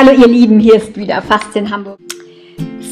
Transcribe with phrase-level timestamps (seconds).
[0.00, 1.98] Hallo ihr Lieben, hier ist wieder Faszien Hamburg.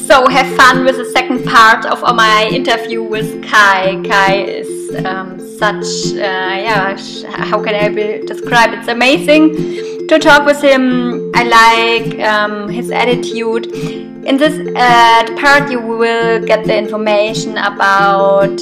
[0.09, 4.03] So have fun with the second part of my interview with Kai.
[4.03, 6.97] Kai is um, such, uh, yeah,
[7.29, 7.91] how can I
[8.27, 8.73] describe?
[8.73, 8.81] it?
[8.81, 9.55] It's amazing
[10.09, 11.31] to talk with him.
[11.37, 13.67] I like um, his attitude.
[14.27, 18.61] In this uh, part, you will get the information about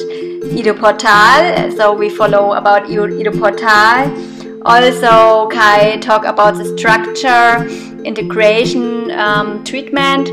[0.53, 1.71] Ido Portal.
[1.79, 4.34] So we follow about Ido Portal.
[4.65, 7.67] Also, Kai talk about the structure
[8.03, 10.31] integration um, treatment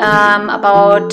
[0.00, 1.12] um, about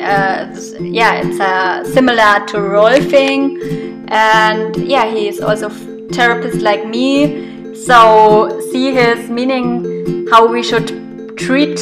[0.00, 0.46] uh,
[0.80, 4.08] yeah it's uh, similar to rolfing.
[4.10, 5.68] And yeah he is also
[6.12, 7.74] therapist like me.
[7.74, 11.78] So see his meaning how we should treat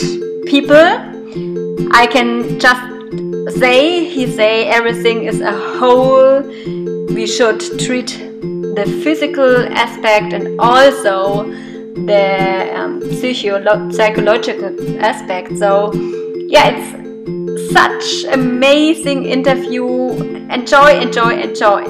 [0.47, 0.89] people.
[1.93, 6.43] I can just say he say everything is a whole
[7.15, 8.31] we should treat
[8.75, 11.45] the physical aspect and also
[12.07, 13.01] the um,
[13.93, 15.57] psychological aspect.
[15.59, 15.93] So,
[16.49, 19.87] yeah, it's such amazing interview.
[20.51, 21.85] Enjoy, enjoy, enjoy.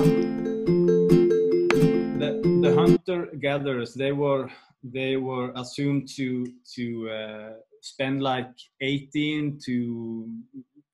[2.18, 4.50] The, the hunter gatherers they were
[4.82, 7.50] they were assumed to to uh,
[7.82, 10.28] spend like 18 to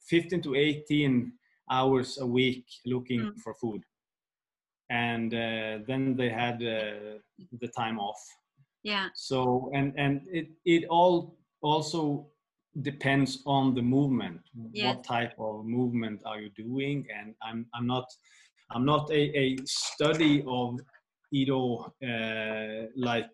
[0.09, 1.33] 15 to 18
[1.71, 3.39] hours a week looking mm.
[3.39, 3.83] for food
[4.91, 7.19] and uh, then they had uh,
[7.61, 8.21] the time off
[8.83, 12.27] yeah so and and it it all also
[12.83, 14.41] depends on the movement
[14.73, 14.87] yes.
[14.87, 18.05] what type of movement are you doing and i'm i'm not
[18.71, 20.79] i'm not a, a study of
[21.33, 23.31] Ido uh, like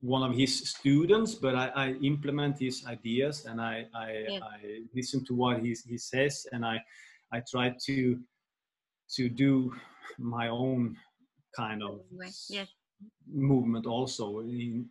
[0.00, 4.42] one of his students, but I, I, implement his ideas and I, I, yes.
[4.42, 6.78] I listen to what he, he says and I,
[7.32, 8.18] I try to
[9.16, 9.72] to do
[10.18, 10.96] my own
[11.56, 12.00] kind of
[12.48, 12.68] yes
[13.32, 14.86] movement also in,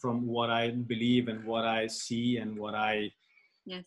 [0.00, 3.10] from what I believe and what I see and what I
[3.64, 3.84] yes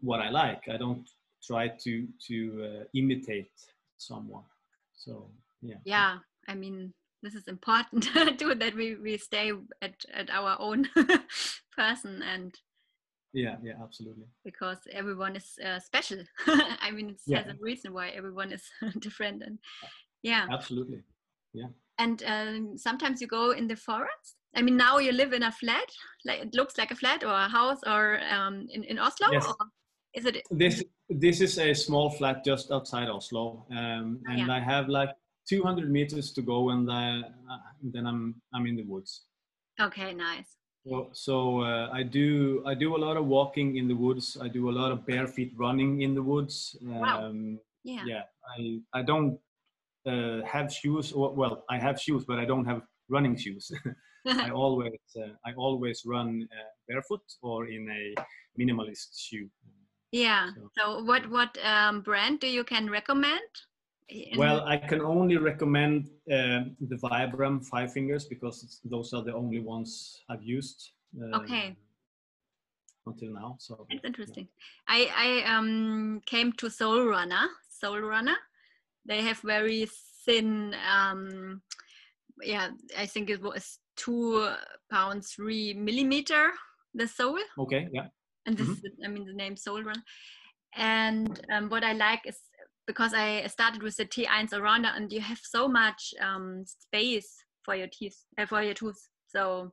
[0.00, 0.68] what I like.
[0.72, 1.08] I don't
[1.42, 3.50] try to to uh, imitate
[3.96, 4.44] someone.
[4.96, 5.30] So
[5.62, 5.76] yeah.
[5.84, 8.04] Yeah, I mean this is important
[8.38, 9.52] too that we we stay
[9.82, 10.88] at at our own
[11.76, 12.54] person and
[13.32, 14.26] yeah yeah absolutely.
[14.44, 16.18] Because everyone is uh, special.
[16.46, 17.42] I mean it yeah.
[17.42, 18.64] has a reason why everyone is
[18.98, 19.58] different and
[20.22, 20.46] yeah.
[20.50, 21.02] Absolutely.
[21.54, 21.68] Yeah.
[21.98, 24.36] And um, sometimes you go in the forest.
[24.54, 25.88] I mean now you live in a flat
[26.24, 29.46] like it looks like a flat or a house or um, in, in oslo yes.
[29.46, 29.54] or
[30.14, 34.50] is it this this is a small flat just outside oslo um, and yeah.
[34.50, 35.10] i have like
[35.48, 37.22] 200 meters to go and uh,
[37.82, 39.24] then i'm i'm in the woods.
[39.80, 40.56] Okay nice
[40.88, 44.36] so, so uh, I do I do a lot of walking in the woods.
[44.40, 46.76] I do a lot of bare feet running in the woods.
[46.82, 47.32] Um, wow.
[47.84, 48.04] Yeah.
[48.06, 48.22] Yeah.
[48.56, 49.38] I I don't
[50.06, 51.12] uh, have shoes.
[51.12, 53.70] Or, well, I have shoes, but I don't have running shoes.
[54.26, 58.14] I always uh, I always run uh, barefoot or in a
[58.60, 59.48] minimalist shoe.
[60.12, 60.50] Yeah.
[60.54, 63.50] So, so what what um, brand do you can recommend?
[64.36, 69.60] Well, I can only recommend uh, the Vibram Five Fingers because those are the only
[69.60, 70.92] ones I've used.
[71.20, 71.76] Uh, okay.
[73.06, 74.48] Until now, so it's interesting.
[74.48, 74.94] Yeah.
[74.96, 77.48] I I um came to Sole Runner.
[77.68, 78.36] Sole Runner
[79.08, 79.88] they have very
[80.24, 81.62] thin um
[82.42, 84.48] yeah i think it was two
[84.92, 86.52] pounds three millimeter
[86.94, 88.06] the sole okay yeah
[88.46, 88.86] and this mm-hmm.
[88.86, 90.02] is, i mean the name Sole run
[90.76, 92.38] and um, what i like is
[92.88, 97.74] because i started with the t1 around and you have so much um, space for
[97.76, 99.00] your teeth uh, for your tooth.
[99.26, 99.72] So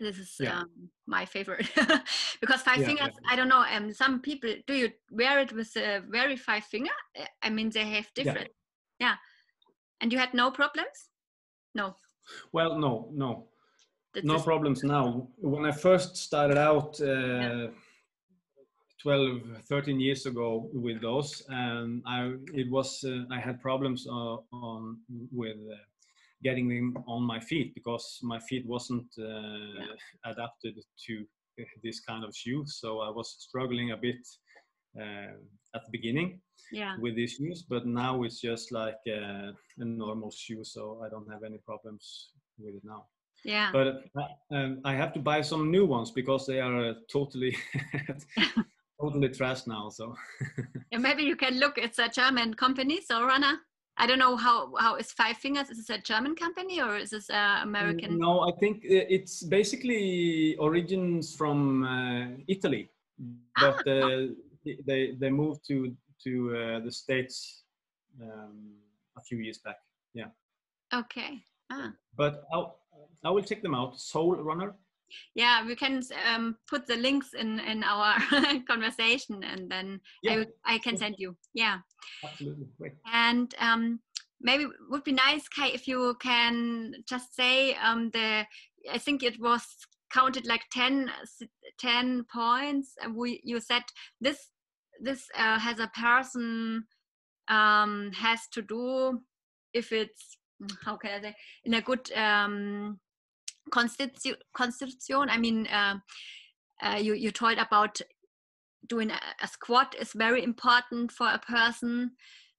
[0.00, 0.60] this is yeah.
[0.60, 0.70] um,
[1.06, 1.68] my favorite.
[2.40, 3.32] Because five yeah, fingers yeah.
[3.32, 6.96] i don't know um some people do you wear it with a very five finger?
[7.20, 8.50] Uh, i mean they have different
[9.04, 9.16] yeah,
[10.00, 10.96] and you had no problems?
[11.74, 11.86] No.
[12.56, 13.30] Well no no.
[14.14, 15.28] That's no problems now.
[15.52, 17.68] When i first started out uh,
[19.02, 24.36] 12 13 years ago with those and i it was uh, i had problems uh,
[24.52, 24.98] on
[25.32, 25.76] with uh,
[26.42, 30.74] getting them on my feet because my feet wasn't uh, adapted
[31.06, 31.26] to
[31.82, 32.64] this kind of shoe.
[32.66, 34.26] So I was struggling a bit
[34.98, 35.34] uh,
[35.74, 36.40] at the beginning
[36.72, 36.96] yeah.
[37.00, 41.30] with these shoes, but now it's just like uh, a normal shoe, so I don't
[41.30, 43.06] have any problems with it now.
[43.44, 43.70] Yeah.
[43.72, 47.56] But uh, um, I have to buy some new ones because they are uh, totally.
[49.00, 50.14] totally trash now so
[50.92, 53.58] yeah, maybe you can look it's a german company so runner
[54.00, 55.70] I don't know how how is Five Fingers.
[55.70, 58.16] Is this a German company or is this uh, American?
[58.16, 62.90] No, I think it's basically origins from uh, Italy,
[63.60, 64.26] but ah, uh,
[64.86, 67.64] they they moved to to uh, the states
[68.22, 68.78] um,
[69.16, 69.78] a few years back.
[70.14, 70.30] Yeah.
[70.94, 71.42] Okay.
[71.70, 71.92] Ah.
[72.16, 72.78] But I'll,
[73.24, 73.98] I will check them out.
[73.98, 74.74] Sole Runner.
[75.34, 78.16] Yeah we can um, put the links in in our
[78.68, 80.44] conversation and then yeah.
[80.64, 81.78] I, I, can send you yeah
[82.24, 82.92] absolutely Great.
[83.12, 84.00] and um,
[84.40, 88.44] maybe it would be nice kai if you can just say um, the
[88.92, 89.64] i think it was
[90.10, 91.10] counted like 10,
[91.78, 93.82] 10 points and we you said
[94.20, 94.48] this
[95.00, 96.84] this uh, has a person
[97.48, 99.20] um, has to do
[99.72, 100.36] if it's
[100.84, 101.34] how can I say
[101.64, 102.10] in a good
[103.72, 105.28] um, constitu- constitution.
[105.30, 105.98] I mean, uh,
[106.82, 108.00] uh, you you told about
[108.86, 112.12] doing a, a, squat is very important for a person.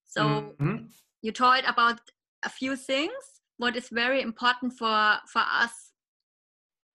[0.05, 0.85] So mm-hmm.
[1.21, 2.01] you told about
[2.43, 3.41] a few things.
[3.57, 5.91] What is very important for for us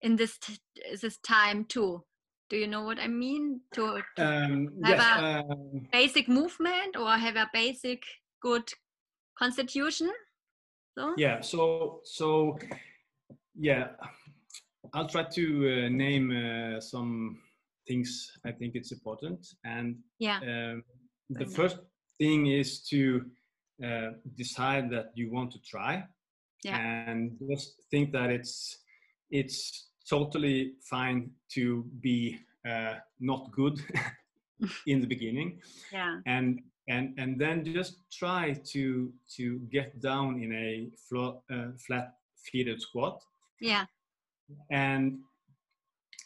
[0.02, 0.58] in this t-
[1.00, 2.05] this time too.
[2.50, 3.60] Do you know what I mean?
[3.72, 8.02] To, to um, have yes, a um, basic movement or have a basic
[8.43, 8.70] good
[9.38, 10.10] constitution.
[10.96, 11.40] So yeah.
[11.40, 12.58] So so
[13.56, 13.89] yeah,
[14.93, 17.39] I'll try to uh, name uh, some
[17.87, 19.47] things I think it's important.
[19.65, 20.85] And yeah, um,
[21.31, 21.79] the first
[22.19, 23.25] thing is to
[23.85, 26.05] uh, decide that you want to try,
[26.62, 26.79] yeah.
[26.79, 28.79] and just think that it's
[29.31, 33.81] it's totally fine to be uh, not good
[34.87, 35.61] in the beginning.
[35.93, 36.19] Yeah.
[36.27, 42.15] And and and then just try to to get down in a flat, uh, flat
[42.37, 43.23] feeted squat
[43.61, 43.87] yeah.
[44.71, 45.19] And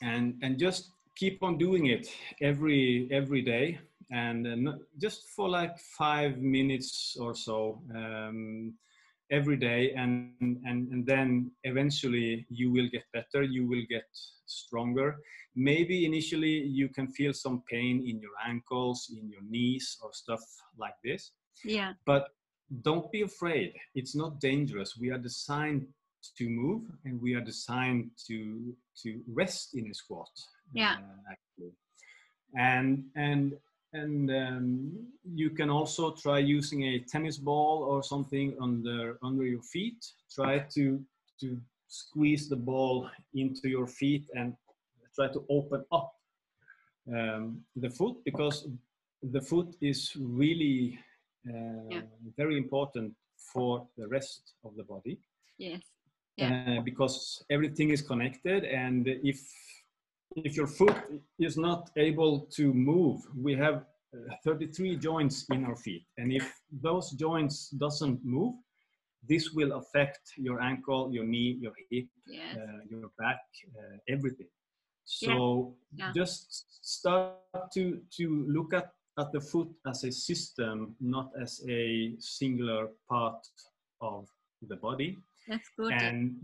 [0.03, 2.09] and and just keep on doing it
[2.41, 3.79] every every day.
[4.11, 8.75] And uh, just for like five minutes or so um,
[9.31, 9.93] every day.
[9.93, 13.43] And, and and then eventually you will get better.
[13.43, 14.05] You will get
[14.47, 15.17] stronger.
[15.55, 20.41] Maybe initially you can feel some pain in your ankles in your knees or stuff
[20.79, 21.33] like this.
[21.65, 21.93] Yeah.
[22.07, 22.29] But
[22.83, 23.75] don't be afraid.
[23.95, 24.97] It's not dangerous.
[24.97, 25.87] We are designed
[26.37, 30.31] to move and we are designed to to rest in a squat
[30.75, 30.97] yeah.
[30.97, 31.73] uh, actually.
[32.57, 33.55] And and
[33.93, 39.63] and um, you can also try using a tennis ball or something under under your
[39.63, 40.05] feet.
[40.35, 41.03] Try to
[41.41, 44.55] to squeeze the ball into your feet and
[45.15, 46.13] try to open up
[47.13, 48.69] um, the foot because
[49.23, 50.99] the foot is really
[51.49, 52.01] uh, yeah.
[52.37, 53.15] very important
[53.53, 55.19] for the rest of the body.
[55.57, 55.81] Yes
[56.39, 56.79] yeah.
[56.79, 59.41] Uh, because everything is connected and if
[60.37, 60.97] if your foot
[61.39, 66.05] is not able to move, we have uh, 33 joints in our feet.
[66.17, 68.55] And if those joints doesn't move,
[69.29, 72.57] this will affect your ankle, your knee, your hip, yes.
[72.57, 73.41] uh, your back,
[73.77, 74.49] uh, everything.
[75.05, 76.07] So yeah.
[76.07, 76.13] Yeah.
[76.15, 77.37] just start
[77.75, 83.47] to, to look at, at the foot as a system, not as a singular part
[84.01, 84.29] of
[84.67, 85.17] the body.
[85.49, 85.93] That's good.
[85.93, 86.37] And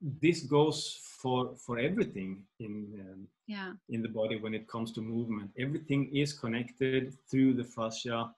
[0.00, 3.72] this goes for for everything in um, yeah.
[3.88, 8.30] in the body when it comes to movement everything is connected through the fascia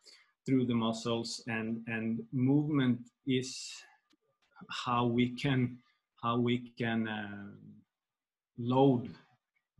[0.46, 3.72] through the muscles and and movement is
[4.70, 5.76] how we can
[6.22, 7.50] how we can uh,
[8.58, 9.08] load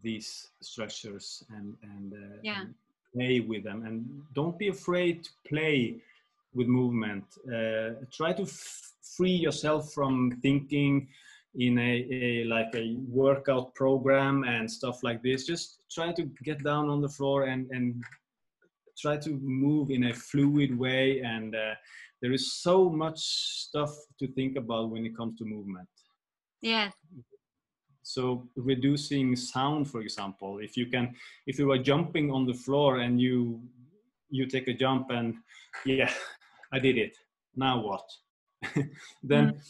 [0.02, 2.62] these structures and and, uh, yeah.
[2.62, 2.74] and,
[3.12, 5.96] play with them and don't be afraid to play
[6.54, 8.46] with movement uh, try to
[9.16, 11.08] free yourself from thinking
[11.56, 15.46] in a, a, like a workout program and stuff like this.
[15.46, 18.02] Just try to get down on the floor and and
[18.98, 21.20] try to move in a fluid way.
[21.20, 21.74] And uh,
[22.20, 25.88] there is so much stuff to think about when it comes to movement.
[26.60, 26.90] Yeah.
[28.02, 31.14] So reducing sound for example if you can
[31.46, 33.62] if you are jumping on the floor and you
[34.30, 35.34] you take a jump and
[35.84, 36.12] yeah
[36.72, 37.16] i did it.
[37.56, 38.04] Now what
[39.22, 39.60] then mm.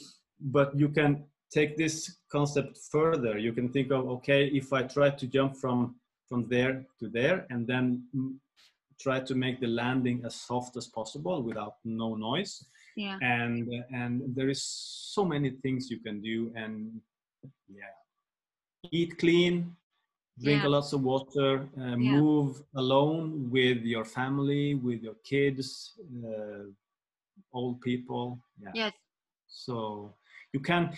[0.41, 5.11] but you can take this concept further you can think of okay if i try
[5.11, 5.95] to jump from
[6.29, 8.03] from there to there and then
[9.01, 12.65] try to make the landing as soft as possible without no noise
[12.97, 17.01] yeah and and there is so many things you can do and
[17.69, 17.95] yeah
[18.93, 19.75] eat clean
[20.43, 20.69] drink yeah.
[20.69, 21.97] a lot of water uh, yeah.
[21.97, 25.95] move alone with your family with your kids
[26.27, 26.65] uh,
[27.53, 28.71] old people yeah.
[28.75, 28.93] Yes.
[29.49, 30.15] So
[30.53, 30.93] you can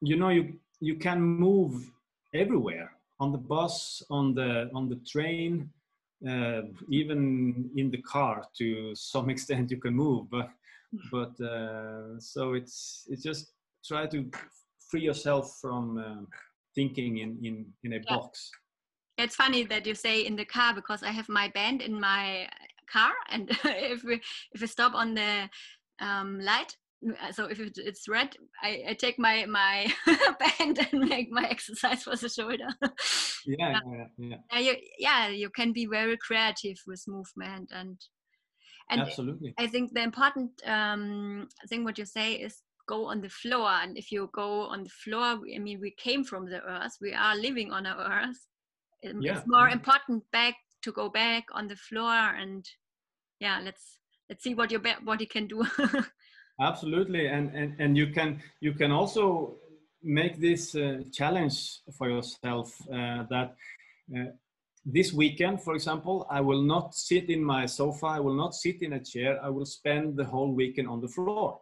[0.00, 1.90] you know you you can move
[2.34, 2.90] everywhere.
[3.20, 5.70] On the bus on the on the train
[6.28, 10.50] uh, even in the car to some extent you can move but
[11.10, 13.52] but uh, so it's it's just
[13.86, 14.30] try to
[14.90, 16.22] free yourself from uh,
[16.74, 18.16] thinking in in in a yeah.
[18.16, 18.50] box.
[19.16, 22.48] It's funny that you say in the car because i have my band in my
[22.90, 24.20] car and if we
[24.52, 25.48] if we stop on the
[26.00, 26.76] um, light
[27.32, 29.92] so if it's red, I, I take my my
[30.58, 32.68] band and make my exercise for the shoulder.
[33.46, 34.36] yeah, yeah, yeah.
[34.52, 37.98] Yeah, you, yeah, you can be very creative with movement and
[38.90, 39.54] and absolutely.
[39.58, 43.96] I think the important um, thing what you say is go on the floor, and
[43.96, 47.36] if you go on the floor, I mean, we came from the earth, we are
[47.36, 48.38] living on the earth.
[49.02, 49.38] Yeah.
[49.38, 52.64] It's more important back to go back on the floor and
[53.40, 53.98] yeah, let's
[54.28, 55.66] let's see what your body can do.
[56.60, 57.26] absolutely.
[57.26, 59.56] And, and and you can you can also
[60.02, 63.56] make this uh, challenge for yourself uh, that
[64.16, 64.30] uh,
[64.84, 68.82] this weekend for example i will not sit in my sofa i will not sit
[68.82, 71.58] in a chair i will spend the whole weekend on the floor.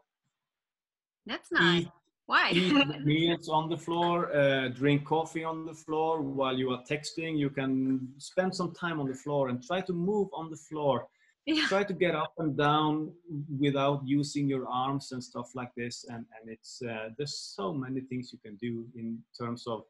[1.24, 1.82] That's nice.
[1.82, 1.88] eat,
[2.26, 2.74] why eat
[3.04, 7.50] meals on the floor uh, drink coffee on the floor while you are texting you
[7.50, 11.06] can spend some time on the floor and try to move on the floor
[11.46, 11.66] yeah.
[11.66, 13.12] try to get up and down
[13.58, 18.00] without using your arms and stuff like this and and it's uh, there's so many
[18.00, 19.82] things you can do in terms of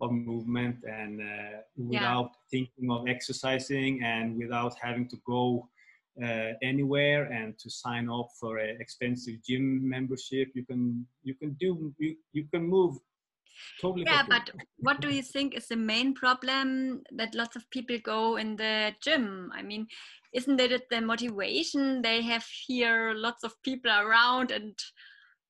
[0.00, 2.50] of movement and uh, without yeah.
[2.50, 5.68] thinking of exercising and without having to go
[6.22, 11.52] uh, anywhere and to sign up for an expensive gym membership you can you can
[11.60, 12.96] do you, you can move
[13.80, 17.98] totally yeah but what do you think is the main problem that lots of people
[18.02, 19.50] go in the gym?
[19.54, 19.86] I mean
[20.32, 23.14] isn't it the motivation they have here?
[23.14, 24.78] Lots of people around and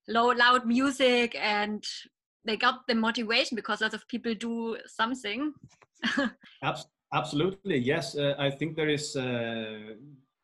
[0.09, 1.85] low loud music and
[2.45, 5.53] they got the motivation because lots of people do something.
[7.13, 8.17] Absolutely yes.
[8.17, 9.95] Uh, i think there is uh,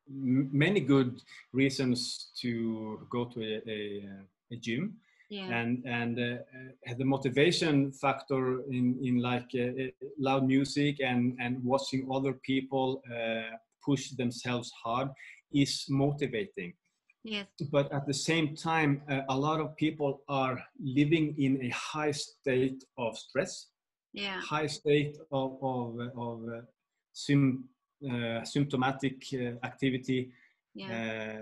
[0.09, 4.09] many good reasons to go to a, a,
[4.53, 4.97] a gym.
[5.31, 5.49] Yeah.
[5.49, 9.87] and and uh, uh, the motivation factor in in like uh, uh,
[10.19, 15.09] loud music and and watching other people uh, push themselves hard
[15.51, 16.75] is motivating.
[17.25, 17.47] Yes.
[17.71, 22.13] But at the same time uh, a lot of people are living in a high
[22.13, 23.73] state of stress
[24.13, 24.41] yeah.
[24.41, 26.65] high state of of, of
[28.03, 29.23] sim, sympathetic
[29.63, 30.31] activity
[30.75, 31.41] yeah.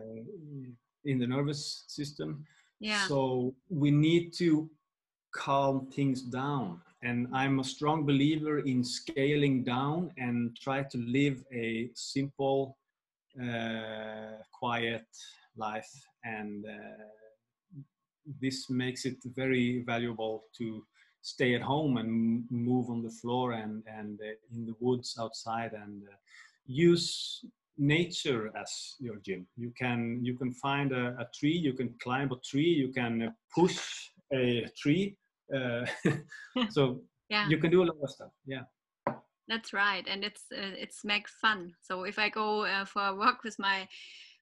[1.05, 2.45] in the nervous system
[2.81, 3.07] yeah.
[3.07, 4.69] So we need to
[5.33, 6.81] calm things down.
[7.03, 12.77] And I'm a strong believer in scaling down and try to live a simple,
[13.41, 15.07] uh, quiet
[15.57, 15.91] life.
[16.25, 17.05] And uh,
[18.41, 20.85] this makes it very valuable to
[21.23, 25.73] stay at home and move on the floor and, and uh, in the woods outside
[25.73, 26.17] and uh,
[26.71, 27.45] use
[27.77, 29.47] nature as your gym.
[29.57, 33.35] You can you can find a, a tree, you can climb a tree, you can
[33.55, 33.79] push
[34.33, 35.17] a tree.
[35.55, 35.85] Uh,
[36.71, 37.49] so yeah.
[37.49, 38.31] you can do a lot of stuff.
[38.47, 38.63] Yeah.
[39.49, 41.73] That's right, and it's uh, it's make fun.
[41.83, 43.89] So if I go uh, for a walk with my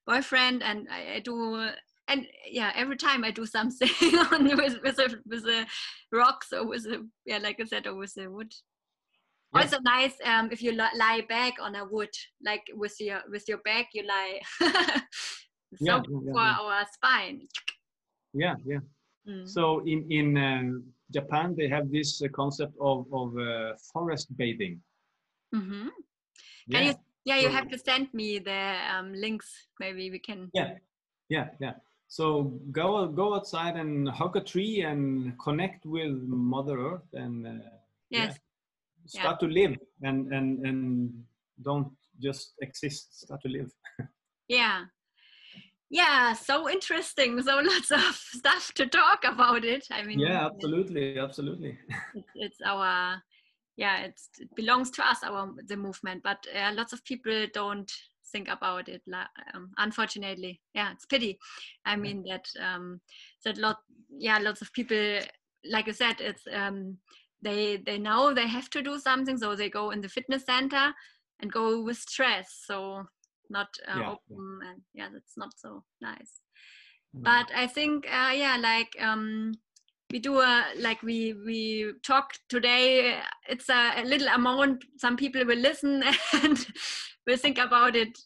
[0.05, 1.69] boyfriend and I, I do
[2.07, 3.89] and yeah every time i do something
[4.31, 5.65] on with with a with a
[6.11, 8.51] rocks or with a yeah like i said or with a wood
[9.53, 9.61] yeah.
[9.61, 12.09] also nice um, if you lie back on a wood
[12.45, 14.65] like with your with your back you lie so
[15.79, 17.41] yeah, yeah, for our spine
[18.33, 18.79] yeah yeah
[19.27, 19.47] mm.
[19.47, 20.79] so in in uh,
[21.11, 24.79] japan they have this uh, concept of of uh, forest bathing
[25.53, 25.87] mm-hmm.
[26.67, 26.81] yeah.
[26.81, 26.93] you
[27.25, 30.73] yeah you so, have to send me the um, links maybe we can yeah
[31.29, 31.73] yeah yeah
[32.07, 37.69] so go go outside and hug a tree and connect with mother earth and uh,
[38.09, 38.39] yes
[39.09, 39.47] start yeah.
[39.47, 41.11] to live and and and
[41.61, 43.71] don't just exist start to live.
[44.47, 44.85] Yeah.
[45.89, 49.85] Yeah so interesting so lots of stuff to talk about it.
[49.91, 51.77] I mean yeah absolutely absolutely.
[52.35, 53.21] it's, our
[53.77, 57.91] yeah it's, it belongs to us our the movement but uh, lots of people don't
[58.31, 59.01] think about it
[59.53, 60.61] um, unfortunately.
[60.73, 61.39] Yeah it's pity.
[61.85, 63.01] I mean that um
[63.45, 63.77] that lot
[64.09, 65.19] yeah lots of people
[65.65, 66.97] like i said it's um
[67.41, 70.93] they they know they have to do something so they go in the fitness center
[71.41, 73.03] and go with stress so
[73.49, 76.41] not uh, yeah, open and yeah that's not so nice.
[77.13, 77.21] No.
[77.23, 79.53] but i think uh, yeah like um
[80.11, 85.45] we do a like we we talk today it's a, a little amount some people
[85.45, 86.03] will listen
[86.33, 86.67] and
[87.27, 88.17] will think about it.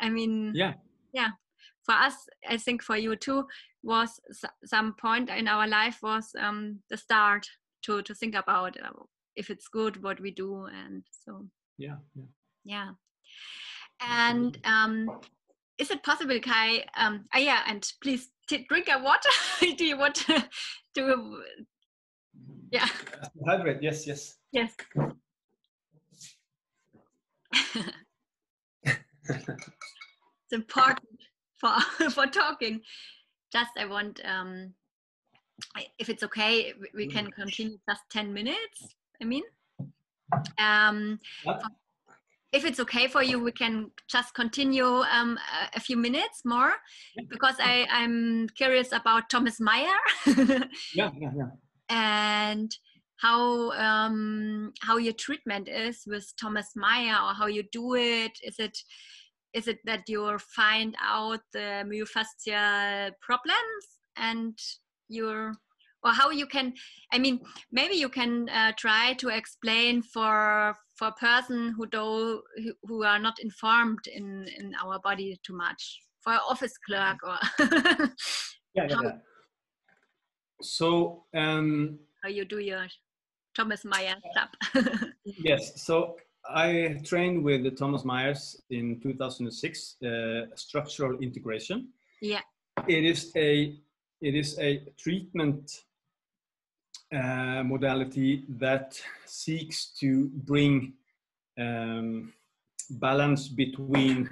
[0.00, 0.74] I mean yeah.
[1.12, 1.30] yeah
[1.84, 2.14] for us
[2.48, 3.44] i think for you too
[3.82, 4.20] was
[4.64, 7.46] some point in our life was um the start
[7.82, 8.90] to to think about uh,
[9.36, 11.46] if it's good what we do and so.
[11.78, 12.24] Yeah yeah.
[12.64, 12.90] Yeah.
[14.00, 15.20] And um
[15.78, 19.30] is it possible kai um uh, yeah and please drink a water.
[19.76, 20.44] Do you want to
[20.94, 21.42] do
[22.70, 22.88] yeah.
[23.46, 24.36] Hydrate yes yes.
[24.52, 24.74] Yes.
[30.52, 31.18] It's important
[31.58, 32.80] for for talking.
[33.52, 34.74] Just I want, um,
[35.98, 38.94] if it's okay, we can continue just 10 minutes.
[39.20, 39.44] I mean,
[40.58, 41.18] um,
[42.52, 46.72] if it's okay for you, we can just continue um, a, a, few minutes more
[47.28, 49.96] because I, I'm curious about Thomas Meyer.
[50.26, 51.50] yeah, yeah, yeah.
[51.88, 52.70] And
[53.16, 58.32] how um, how your treatment is with Thomas Meyer or how you do it.
[58.42, 58.76] Is it
[59.54, 63.84] is it that you find out the myofascial problems
[64.16, 64.58] and
[65.12, 65.52] you're
[66.04, 66.72] or how you can
[67.12, 67.40] i mean
[67.70, 72.42] maybe you can uh, try to explain for for a person who do
[72.84, 77.38] who are not informed in in our body too much for an office clerk or
[78.74, 79.12] yeah, yeah, yeah,
[80.60, 82.86] so um how you do your
[83.54, 84.50] thomas meyer stuff
[85.24, 91.88] yes so I trained with Thomas Myers in 2006, uh, structural integration.
[92.20, 92.40] Yeah.
[92.88, 93.76] It is a
[94.22, 95.82] it is a treatment
[97.12, 100.94] uh, modality that seeks to bring
[101.58, 102.32] um,
[102.90, 104.30] balance between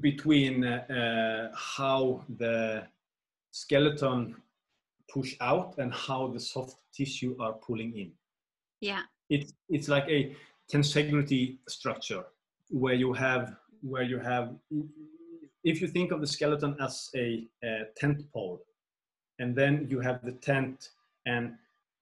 [0.00, 2.84] between uh, uh, how the
[3.52, 4.36] skeleton
[5.08, 8.12] push out and how the soft tissue are pulling in.
[8.80, 9.02] Yeah.
[9.30, 10.36] It's it's like a
[10.70, 12.24] tensegrity structure
[12.70, 14.54] where you have where you have
[15.62, 18.60] if you think of the skeleton as a, a tent pole
[19.38, 20.90] and then you have the tent
[21.26, 21.54] and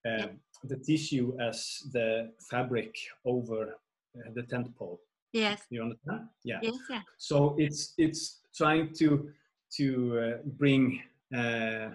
[0.08, 0.26] uh,
[0.64, 3.74] the tissue as the fabric over
[4.16, 5.00] uh, the tent pole.
[5.32, 5.62] Yes.
[5.70, 6.28] You understand?
[6.44, 6.58] Yeah.
[6.62, 7.00] Yes, yeah.
[7.18, 9.30] So it's it's trying to
[9.78, 11.02] to uh, bring
[11.34, 11.90] uh,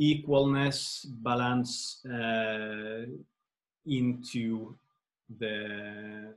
[0.00, 3.06] equalness balance uh,
[3.86, 4.76] into
[5.38, 6.34] the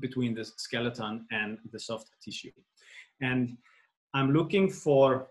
[0.00, 2.52] between the skeleton and the soft tissue.
[3.20, 3.56] And
[4.14, 5.28] i'm looking for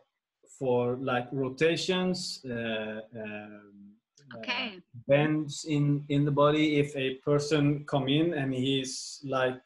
[0.57, 3.95] for like rotations uh, um,
[4.37, 4.75] okay.
[4.75, 9.61] uh, bends in in the body if a person come in and he's like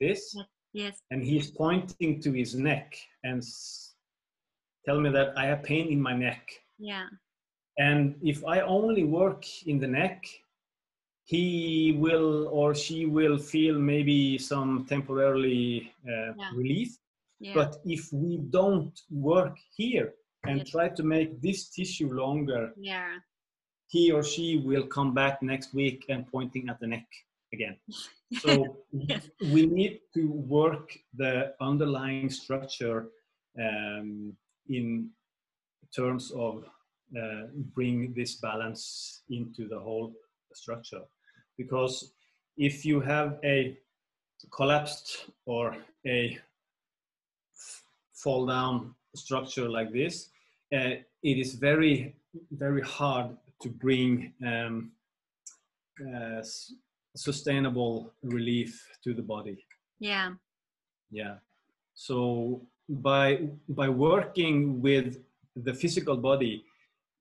[0.00, 0.36] this
[0.72, 3.42] yes and he's pointing to his neck and
[4.84, 6.48] tell me that i have pain in my neck
[6.78, 7.06] yeah
[7.78, 10.24] and if i only work in the neck
[11.26, 16.50] he will or she will feel maybe some temporarily uh, yeah.
[16.54, 16.98] relief
[17.40, 17.54] yeah.
[17.54, 20.12] but if we don't work here
[20.46, 20.70] and yes.
[20.70, 23.14] try to make this tissue longer yeah
[23.88, 27.06] he or she will come back next week and pointing at the neck
[27.52, 27.76] again
[28.40, 29.28] so yes.
[29.52, 33.08] we need to work the underlying structure
[33.58, 34.32] um,
[34.68, 35.08] in
[35.94, 36.64] terms of
[37.16, 37.42] uh,
[37.74, 40.12] bring this balance into the whole
[40.52, 41.02] structure
[41.56, 42.12] because
[42.56, 43.76] if you have a
[44.50, 45.76] collapsed or
[46.06, 46.38] a
[48.14, 50.30] fall down structure like this,
[50.74, 52.14] uh, it is very,
[52.50, 54.92] very hard to bring um,
[56.00, 56.42] uh,
[57.16, 59.64] sustainable relief to the body.
[60.00, 60.32] Yeah.
[61.10, 61.36] Yeah.
[61.94, 65.22] So by by working with
[65.56, 66.64] the physical body,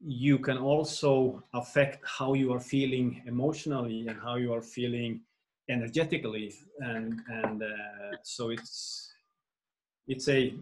[0.03, 5.21] you can also affect how you are feeling emotionally and how you are feeling
[5.69, 9.13] energetically and and uh, so it's
[10.07, 10.53] it's a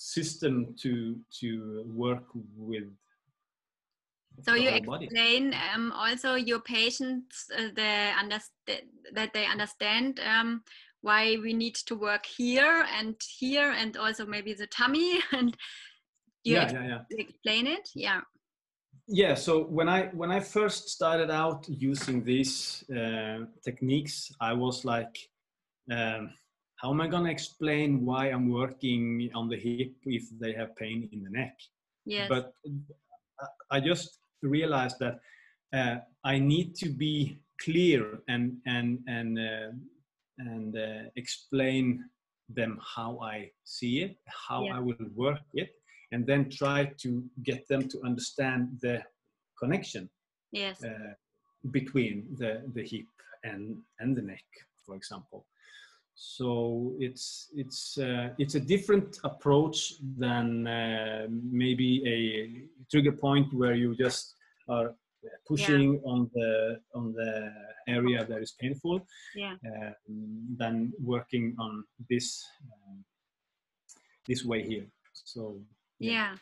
[0.00, 2.24] system to to work
[2.56, 2.88] with
[4.42, 8.82] so you explain um, also your patients uh, the understand
[9.12, 10.62] that they understand um,
[11.02, 15.56] why we need to work here and here and also maybe the tummy and
[16.44, 17.18] you yeah, yeah, yeah.
[17.18, 17.88] explain it?
[17.94, 18.20] Yeah.
[19.06, 24.84] Yeah so when i when i first started out using these uh, techniques i was
[24.84, 25.16] like
[25.90, 26.32] um,
[26.80, 30.74] how am i going to explain why i'm working on the hip if they have
[30.76, 31.56] pain in the neck
[32.04, 32.28] yes.
[32.28, 32.54] but
[33.70, 35.20] i just realized that
[35.74, 39.70] uh, i need to be clear and and and uh,
[40.38, 42.04] and uh, explain
[42.48, 44.16] them how i see it
[44.48, 44.76] how yeah.
[44.76, 45.70] i will work it
[46.12, 49.02] and then try to get them to understand the
[49.58, 50.08] connection
[50.52, 50.82] yes.
[50.84, 51.12] uh,
[51.70, 53.06] between the, the hip
[53.44, 54.44] and, and the neck,
[54.84, 55.46] for example.
[56.14, 63.74] So it's it's uh, it's a different approach than uh, maybe a trigger point where
[63.74, 64.34] you just
[64.68, 64.94] are
[65.46, 66.10] pushing yeah.
[66.10, 67.52] on the on the
[67.88, 69.54] area that is painful yeah.
[69.66, 69.90] uh,
[70.58, 73.04] than working on this um,
[74.26, 75.60] this way here so
[76.00, 76.36] yeah.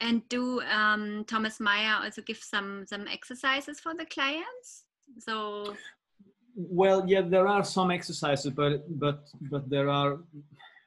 [0.00, 4.84] And do um, Thomas Meyer also give some some exercises for the clients?
[5.18, 5.76] So.
[6.60, 10.18] Well, yeah, there are some exercises, but but but there are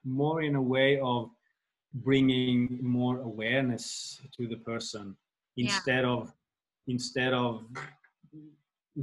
[0.03, 1.29] more in a way of
[1.93, 5.15] bringing more awareness to the person
[5.57, 6.09] instead yeah.
[6.09, 6.33] of
[6.87, 7.63] instead of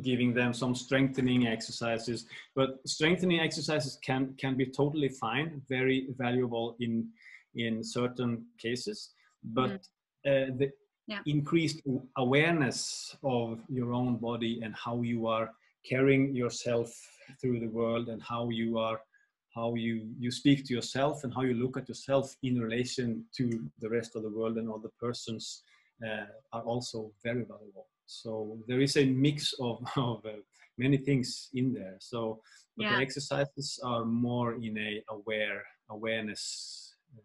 [0.02, 6.76] giving them some strengthening exercises but strengthening exercises can can be totally fine very valuable
[6.80, 7.08] in
[7.54, 9.10] in certain cases
[9.42, 9.80] but mm.
[10.26, 10.70] uh, the
[11.06, 11.20] yeah.
[11.26, 11.80] increased
[12.16, 15.50] awareness of your own body and how you are
[15.84, 16.90] carrying yourself
[17.40, 19.00] through the world and how you are
[19.54, 23.44] how you you speak to yourself and how you look at yourself in relation to
[23.80, 25.62] the rest of the world and other persons
[26.06, 30.40] uh, are also very valuable so there is a mix of, of uh,
[30.78, 31.96] many things in there.
[32.00, 32.40] So
[32.76, 32.96] yeah.
[32.96, 37.20] the exercises are more in a aware awareness uh,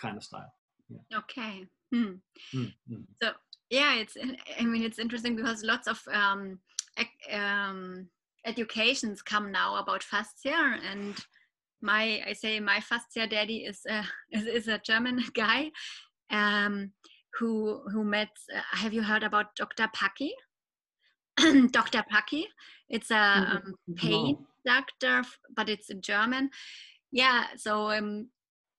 [0.00, 0.52] kind of style.
[0.88, 1.18] Yeah.
[1.18, 1.66] Okay.
[1.92, 2.14] Hmm.
[2.54, 3.02] Mm-hmm.
[3.22, 3.32] So
[3.70, 4.16] yeah, it's
[4.60, 6.60] I mean it's interesting because lots of um,
[7.32, 8.08] um,
[8.44, 11.16] educations come now about fascia and
[11.82, 15.70] my I say my fascia daddy is a is, is a German guy.
[16.30, 16.92] Um,
[17.38, 18.30] who who met.
[18.54, 19.88] Uh, have you heard about Dr.
[19.88, 20.30] Paki?
[21.72, 22.04] Dr.
[22.12, 22.44] Paki.
[22.88, 24.74] It's a um, pain no.
[24.74, 26.50] doctor, but it's in German.
[27.10, 27.46] Yeah.
[27.56, 28.28] So um,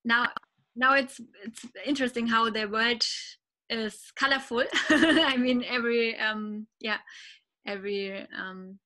[0.04, 0.30] now
[0.76, 3.04] now it's it's interesting how the world
[3.70, 4.64] is colorful.
[4.90, 7.00] I mean, every um, yeah,
[7.66, 8.80] every um,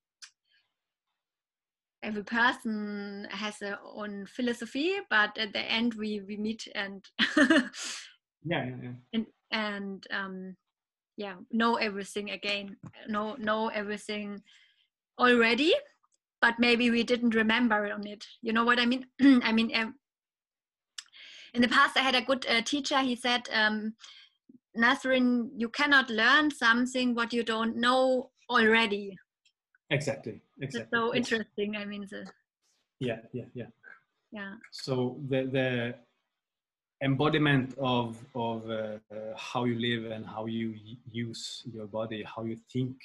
[2.02, 7.04] every person has their own philosophy, but at the end we we meet and
[7.36, 8.92] yeah, yeah, yeah.
[9.12, 10.56] and and um,
[11.16, 12.76] yeah know everything again
[13.08, 14.40] know know everything
[15.18, 15.74] already
[16.40, 18.24] but maybe we didn't remember on it.
[18.42, 19.06] You know what i mean?
[19.42, 19.94] I mean um,
[21.52, 23.00] in the past i had a good uh, teacher.
[23.00, 23.94] He said um,
[24.74, 29.16] you cannot learn something what you don't know already
[29.90, 32.26] exactly exactly That's so interesting i mean the,
[32.98, 33.70] yeah yeah yeah
[34.32, 35.94] yeah so the the
[37.02, 38.98] embodiment of of uh,
[39.36, 40.74] how you live and how you
[41.10, 42.96] use your body, how you think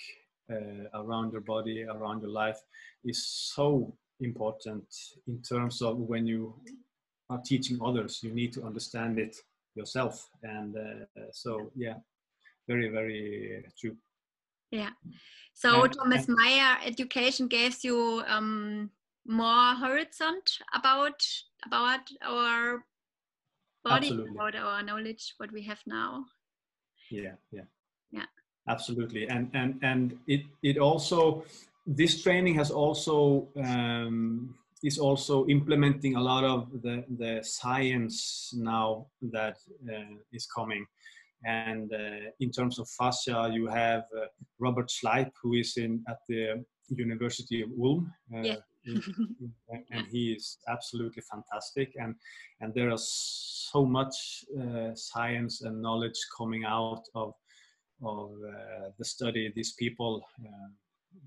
[0.51, 2.59] uh, around your body, around your life,
[3.03, 4.85] is so important
[5.27, 6.53] in terms of when you
[7.29, 8.21] are teaching others.
[8.21, 9.35] You need to understand it
[9.75, 11.95] yourself, and uh, so yeah,
[12.67, 13.95] very very true.
[14.71, 14.91] Yeah.
[15.53, 18.89] So Thomas Meyer education gives you um,
[19.25, 20.41] more horizon
[20.73, 21.25] about
[21.65, 22.83] about our
[23.83, 24.31] body absolutely.
[24.35, 26.25] about our knowledge what we have now.
[27.09, 27.67] Yeah yeah.
[28.11, 28.25] Yeah
[28.67, 29.27] absolutely.
[29.27, 31.43] And and and it it also
[31.85, 39.07] this training has also um, is also implementing a lot of the the science now
[39.21, 39.57] that
[39.89, 40.85] uh, is coming
[41.45, 44.25] and uh, in terms of fascia you have uh,
[44.59, 48.55] robert schleip who is in at the university of ulm uh, yeah.
[49.91, 51.93] and he is absolutely fantastic.
[51.97, 52.15] And
[52.61, 53.07] and there is
[53.71, 57.33] so much uh, science and knowledge coming out of
[58.03, 60.69] of uh, the study these people uh,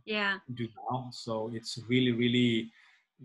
[0.04, 0.36] yeah.
[0.54, 1.08] do now.
[1.12, 2.70] So it's really really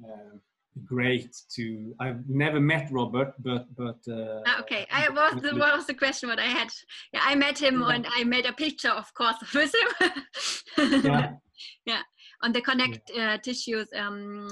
[0.04, 0.38] uh,
[0.86, 5.76] great to i've never met robert but but uh, ah, okay i was the what
[5.76, 6.70] was the question what i had
[7.14, 7.90] yeah i met him yeah.
[7.90, 11.32] and i made a picture of course with him yeah
[11.86, 12.02] yeah
[12.42, 13.34] on the connect yeah.
[13.34, 14.50] uh, tissues um,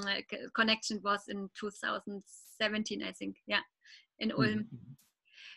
[0.54, 3.60] connection was in 2017 i think yeah
[4.20, 4.92] in mm-hmm, ulm mm-hmm.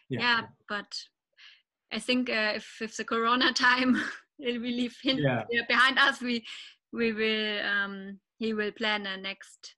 [0.10, 0.20] yeah.
[0.20, 0.42] yeah.
[0.68, 0.92] but
[1.92, 4.02] i think uh, if, if the corona time
[4.40, 5.18] we leave him
[5.68, 6.44] behind us we
[6.92, 9.76] we will um, he will plan a next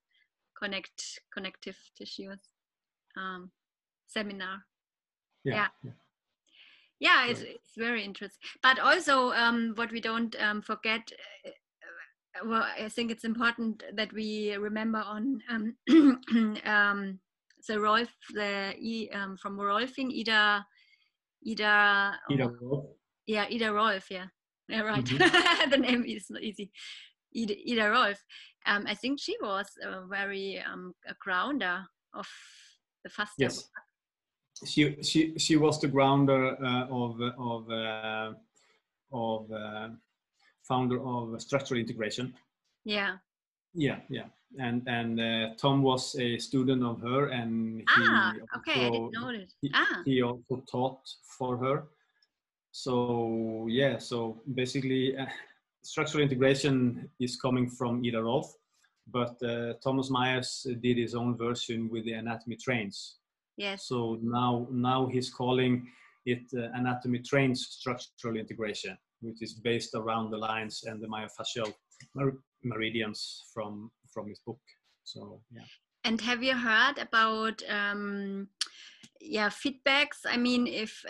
[0.58, 2.38] connect connective tissues
[3.16, 3.50] um,
[4.06, 4.64] seminar
[5.44, 5.90] yeah, yeah.
[7.00, 7.26] yeah.
[7.26, 11.10] it's, it's very interesting but also um, what we don't um, forget
[11.46, 11.50] uh,
[12.44, 15.76] well, I think it's important that we remember on um,
[16.64, 17.18] um,
[17.66, 20.64] the Rolf, the um, from Rolfing, Ida,
[21.46, 22.86] Ida, Ida Rolf.
[23.26, 24.10] Yeah, Ida Rolf.
[24.10, 24.26] Yeah,
[24.68, 25.04] yeah, right.
[25.04, 25.70] Mm-hmm.
[25.70, 26.70] the name is not easy.
[27.36, 28.24] Ida, Ida Rolf.
[28.68, 32.28] Um, I think she was a very um, a grounder of
[33.02, 33.32] the fast.
[33.38, 33.68] Yes.
[34.66, 38.32] She she she was the grounder uh, of of uh,
[39.12, 39.50] of.
[39.50, 39.88] Uh,
[40.68, 42.34] founder of Structural Integration.
[42.84, 43.16] Yeah.
[43.74, 44.28] Yeah, yeah,
[44.58, 48.90] and and uh, Tom was a student of her, and he ah, okay, also, I
[48.90, 49.52] didn't know it.
[49.60, 50.02] He, ah.
[50.06, 51.00] he also taught
[51.38, 51.84] for her.
[52.72, 55.26] So yeah, so basically, uh,
[55.88, 58.52] structural integration is coming from Ida Rolf,
[59.06, 63.16] but uh, Thomas Myers did his own version with the anatomy trains.
[63.56, 63.88] Yes.
[63.88, 65.88] So now now he's calling
[66.26, 71.72] it uh, anatomy trains structural integration which is based around the lines and the myofascial
[72.14, 74.60] mer- meridians from from his book.
[75.04, 75.66] So yeah.
[76.04, 78.48] And have you heard about um,
[79.20, 81.04] yeah feedbacks i mean if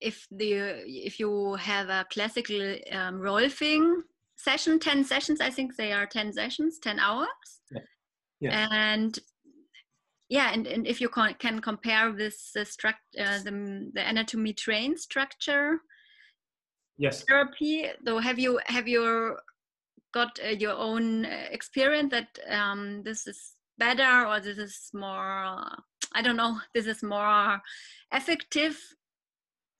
[0.00, 0.52] if the
[0.86, 4.02] if you have a classical um, rolfing
[4.42, 7.28] session 10 sessions i think they are 10 sessions 10 hours
[7.70, 7.80] yeah.
[8.40, 8.68] yeah.
[8.70, 9.18] and
[10.28, 14.52] yeah and, and if you can, can compare this the struct uh, the, the anatomy
[14.52, 15.78] train structure
[16.98, 19.36] yes therapy though have you have you
[20.12, 25.64] got uh, your own uh, experience that um, this is better or this is more
[26.14, 27.60] i don't know this is more
[28.12, 28.76] effective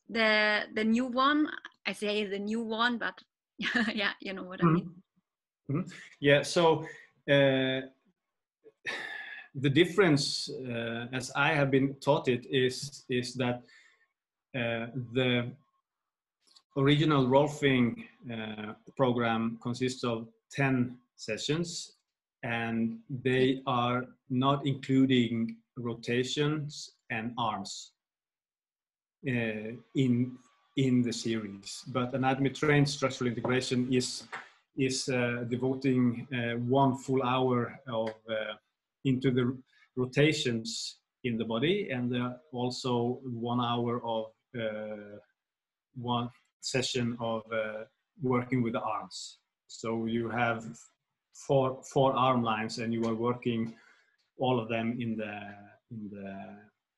[0.09, 1.48] the the new one
[1.87, 3.22] i say the new one but
[3.94, 4.88] yeah you know what i mean
[5.68, 5.92] mm -hmm.
[6.20, 6.62] yeah so
[7.35, 7.81] uh,
[9.64, 13.57] the difference uh, as i have been taught it is is that
[14.55, 15.31] uh, the
[16.77, 21.92] original rolfing uh, program consists of 10 sessions
[22.42, 27.92] and they are not including rotations and arms
[29.29, 30.33] uh, in
[30.76, 34.24] in the series but anatomy trained structural integration is
[34.76, 38.54] is uh, devoting uh, one full hour of uh,
[39.04, 39.56] into the
[39.96, 42.14] rotations in the body and
[42.52, 44.26] also one hour of
[44.58, 45.18] uh,
[45.94, 46.28] one
[46.61, 47.85] session of uh,
[48.22, 49.38] working with the arms.
[49.66, 50.64] So you have
[51.35, 53.74] four four arm lines, and you are working
[54.38, 55.40] all of them in the
[55.90, 56.37] in the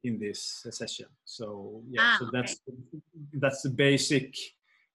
[0.05, 1.07] in this session.
[1.25, 3.01] So yeah, ah, so that's okay.
[3.35, 4.35] that's the basic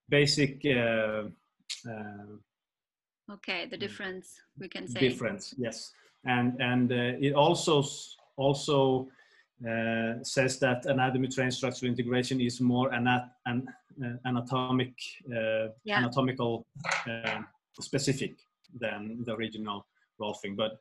[0.08, 0.62] basic.
[0.66, 1.24] Uh,
[1.90, 5.00] uh, okay, the difference we can say.
[5.00, 5.92] Difference, yes,
[6.26, 7.84] and and uh, it also
[8.38, 9.10] also
[9.68, 13.68] uh, says that anatomy trained structural integration is more anat an,
[14.04, 14.94] uh, anatomic
[15.36, 15.98] uh, yeah.
[15.98, 16.66] anatomical
[17.82, 18.36] specific
[18.80, 19.86] than the original
[20.22, 20.80] rolfing but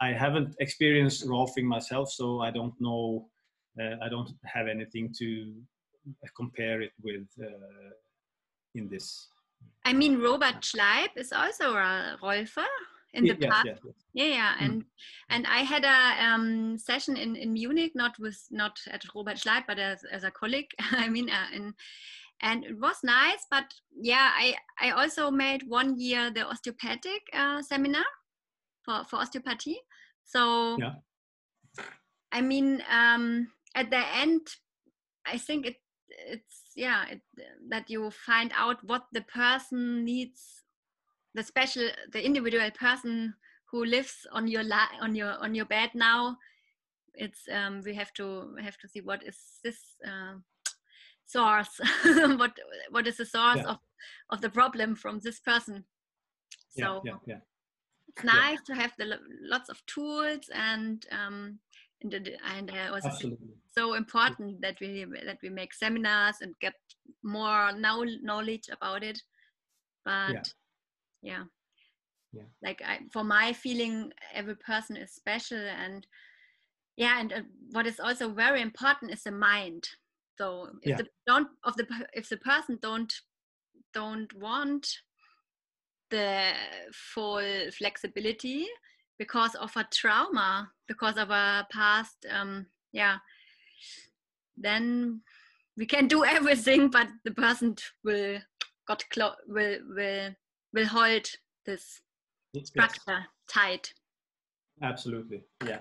[0.00, 3.28] i haven't experienced rolfing myself so i don't know
[3.80, 5.54] uh, i don't have anything to
[6.36, 7.26] compare it with
[8.74, 9.28] in this
[9.84, 12.66] i mean robert schleip is also a rolfer
[13.14, 13.66] in the yes, past.
[13.66, 13.94] Yes, yes.
[14.12, 14.64] Yeah, yeah, mm.
[14.64, 14.84] and
[15.28, 19.64] and I had a um, session in, in Munich, not with not at Robert Schleip,
[19.66, 20.70] but as, as a colleague.
[20.92, 21.74] I mean, uh, in,
[22.42, 23.46] and it was nice.
[23.50, 28.04] But yeah, I I also made one year the osteopathic uh, seminar
[28.90, 29.80] for for osteopathy.
[30.24, 30.94] So yeah.
[32.32, 34.46] I mean, um, at the end,
[35.26, 35.76] I think it
[36.08, 37.20] it's yeah it,
[37.68, 40.64] that you find out what the person needs
[41.34, 43.34] the special the individual person
[43.70, 44.64] who lives on your
[45.00, 46.36] on your on your bed now
[47.14, 50.34] it's um, we have to have to see what is this uh,
[51.26, 51.80] source
[52.36, 52.52] what
[52.90, 53.70] what is the source yeah.
[53.70, 53.78] of
[54.30, 55.84] of the problem from this person
[56.70, 57.40] so yeah, yeah,
[58.16, 61.58] it's nice to have the lots of tools and um,
[62.02, 63.36] and, and uh, also
[63.72, 66.74] so important that we that we make seminars and get
[67.22, 69.20] more now knowledge about it.
[70.04, 70.52] But
[71.22, 71.44] yeah.
[72.32, 72.42] Yeah.
[72.62, 76.06] Like I, for my feeling every person is special and
[76.96, 77.40] yeah and uh,
[77.72, 79.88] what is also very important is the mind.
[80.38, 80.96] So if yeah.
[80.96, 83.12] the don't of the if the person don't
[83.92, 84.86] don't want
[86.10, 86.52] the
[86.92, 88.66] full flexibility
[89.18, 93.18] because of a trauma because of a past um yeah.
[94.56, 95.22] Then
[95.76, 98.38] we can do everything but the person will
[98.86, 100.30] got clo- will will
[100.74, 101.26] will hold
[101.66, 102.00] this
[102.64, 103.92] structure tight.
[104.82, 105.80] Absolutely yeah.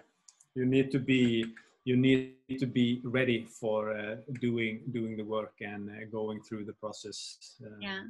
[0.55, 1.45] You need to be
[1.85, 6.65] you need to be ready for uh, doing doing the work and uh, going through
[6.65, 8.01] the process uh, yeah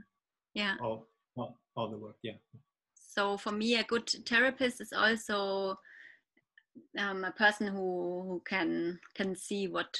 [0.53, 0.75] yeah.
[0.81, 1.03] of,
[1.75, 2.33] of the work yeah.
[2.93, 5.77] So for me a good therapist is also
[6.97, 9.97] um, a person who who can can see what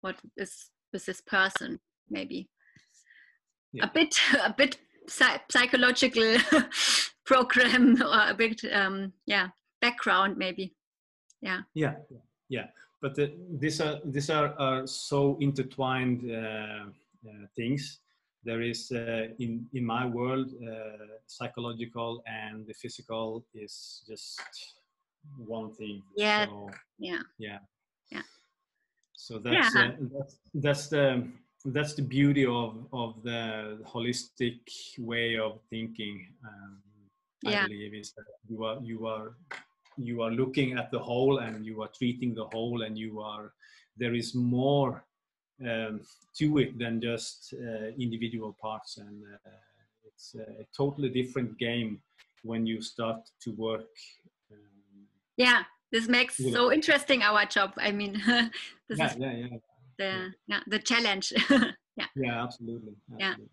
[0.00, 2.48] what is with this person maybe.
[3.72, 3.84] Yeah.
[3.84, 6.38] a bit a bit psychological
[7.24, 9.48] program or a bit um, yeah
[9.80, 10.74] background maybe.
[11.40, 11.60] Yeah.
[11.74, 11.94] Yeah.
[12.48, 12.66] Yeah.
[13.00, 16.84] But the, these are these are, are so intertwined uh,
[17.26, 18.00] uh, things
[18.44, 24.40] there is uh, in in my world uh, psychological and the physical is just
[25.36, 26.02] one thing.
[26.16, 26.46] Yeah.
[26.46, 27.22] So, yeah.
[27.38, 27.58] yeah.
[28.10, 28.22] Yeah.
[29.14, 29.82] So that's yeah.
[29.82, 31.28] Uh, that's, that's the
[31.64, 34.60] that's the beauty of of the holistic
[34.98, 36.78] way of thinking um,
[37.42, 37.64] yeah.
[37.64, 39.34] i believe is that you are you are
[39.98, 43.52] you are looking at the whole and you are treating the whole and you are
[43.98, 45.04] there is more
[45.68, 46.00] um,
[46.38, 49.50] to it than just uh, individual parts and uh,
[50.04, 52.00] it's a totally different game
[52.42, 53.86] when you start to work
[54.52, 56.52] um, yeah this makes yeah.
[56.52, 57.72] so interesting our job.
[57.76, 58.12] I mean,
[58.88, 59.46] this yeah, is yeah, yeah.
[59.98, 61.32] the yeah the challenge.
[61.50, 62.06] yeah.
[62.16, 62.94] Yeah, absolutely.
[63.12, 63.46] absolutely.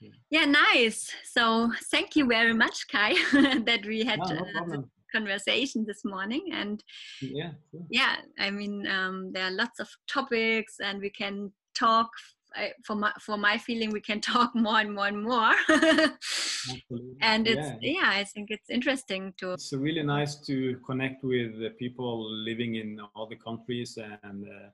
[0.00, 0.08] Yeah.
[0.30, 1.10] Yeah, nice.
[1.24, 3.14] So thank you very much, Kai,
[3.64, 4.82] that we had no, no uh,
[5.14, 6.44] conversation this morning.
[6.52, 6.82] And
[7.20, 7.86] yeah, sure.
[7.90, 12.10] yeah, I mean, um, there are lots of topics, and we can talk.
[12.56, 15.52] I, for my for my feeling, we can talk more and more and more.
[17.20, 17.94] and it's yeah.
[17.98, 18.10] yeah.
[18.20, 19.52] I think it's interesting to.
[19.52, 24.44] It's really nice to connect with people living in other countries and.
[24.44, 24.70] Uh,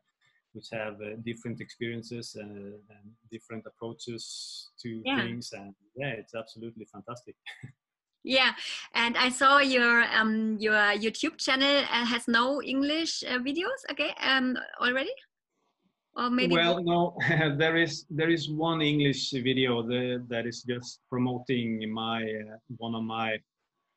[0.53, 5.21] which have uh, different experiences uh, and different approaches to yeah.
[5.21, 7.37] things and yeah it's absolutely fantastic
[8.23, 8.53] yeah
[8.95, 14.13] and i saw your um your youtube channel uh, has no english uh, videos okay
[14.23, 15.13] um already
[16.17, 17.17] or maybe well no
[17.57, 22.95] there is there is one english video that, that is just promoting my uh, one
[22.95, 23.39] of my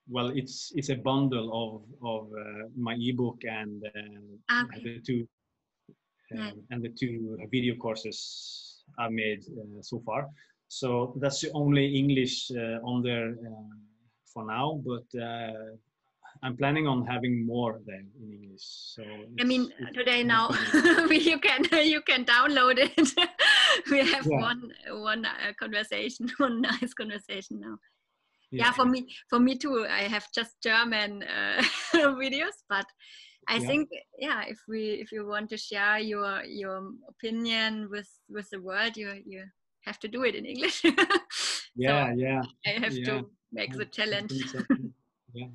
[0.10, 1.72] well it's it's a bundle of
[2.08, 3.84] of uh, my ebook and
[4.50, 4.84] uh, okay.
[4.84, 5.28] the two
[6.38, 10.30] um, and the two video courses I've made uh, so far.
[10.68, 13.76] So that's the only English uh, on there uh,
[14.34, 15.06] for now, but
[16.42, 18.64] I'm planning on having more than in English.
[18.64, 19.04] So
[19.40, 20.50] I mean, today now
[21.10, 23.10] you can you can download it.
[23.92, 24.42] we have yeah.
[24.42, 27.78] one one uh, conversation, one nice conversation now.
[28.52, 28.66] Yeah.
[28.66, 28.72] yeah.
[28.72, 29.86] for me for me too.
[29.90, 32.86] I have just German uh, videos, but
[33.48, 33.68] I yeah.
[33.68, 38.60] think yeah, if we if you want to share your your opinion with with the
[38.60, 39.46] world, you you
[39.86, 40.84] have to do it in English.
[41.76, 42.42] yeah, so yeah.
[42.68, 44.34] I have to make the challenge.
[45.34, 45.48] yeah.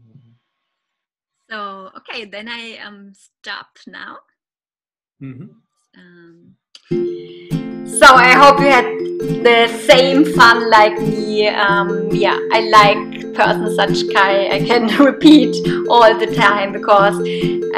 [1.50, 4.18] So okay, then I um stop now.
[5.22, 5.48] Mm-hmm.
[5.98, 6.54] Um,
[7.98, 8.84] so I hope you had
[9.42, 11.48] the same fun like me.
[11.48, 14.48] Um, yeah, I like persons such Kai.
[14.54, 15.56] I can repeat
[15.88, 17.16] all the time because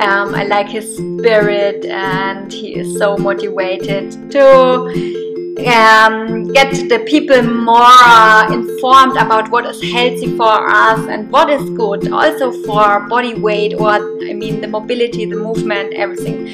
[0.02, 5.29] um, I like his spirit and he is so motivated to
[5.66, 11.68] um, get the people more informed about what is healthy for us and what is
[11.70, 16.48] good also for body weight or I mean the mobility, the movement, everything.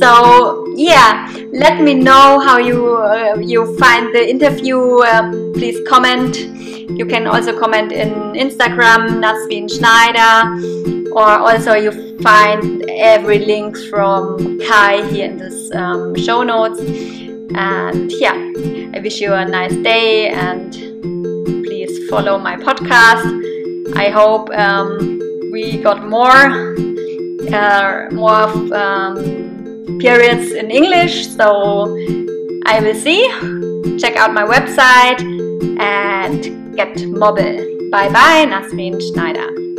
[0.00, 4.78] So yeah, let me know how you uh, you find the interview.
[5.02, 6.36] Um, please comment.
[6.36, 14.58] You can also comment in Instagram, Nasrin Schneider, or also you find every link from
[14.60, 16.80] Kai here in this um, show notes.
[17.54, 18.34] And yeah,
[18.94, 20.72] I wish you a nice day and
[21.64, 23.26] please follow my podcast.
[23.96, 25.20] I hope um,
[25.52, 26.74] we got more
[27.52, 31.28] uh, more um, periods in English.
[31.28, 31.96] So
[32.66, 33.28] I will see.
[33.98, 35.20] Check out my website
[35.78, 37.60] and get mobile.
[37.90, 39.71] Bye bye, Nasrin Schneider.